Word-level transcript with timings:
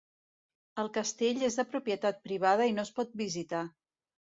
El 0.83 0.89
castell 0.95 1.45
és 1.49 1.59
de 1.61 1.67
propietat 1.75 2.21
privada 2.31 2.71
i 2.71 2.77
no 2.79 2.89
es 2.91 2.95
pot 3.01 3.17
visitar. 3.27 3.67